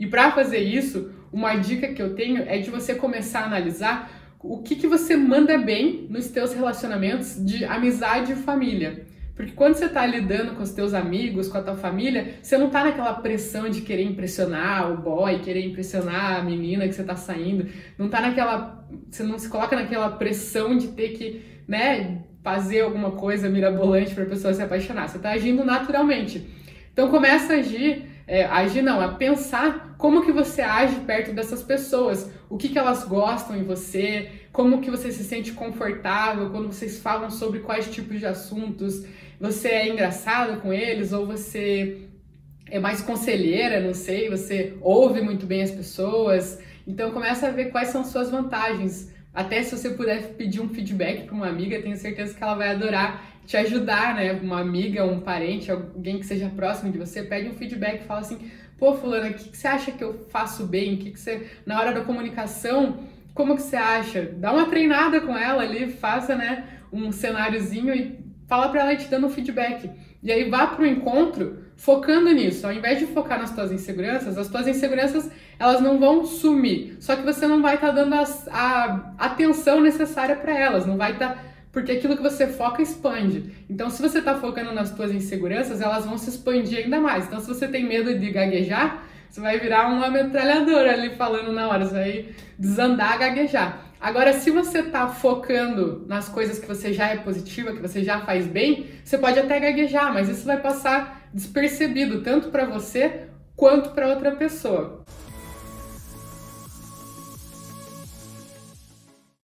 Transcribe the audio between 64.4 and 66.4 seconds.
uma treinada com ela ali, faça,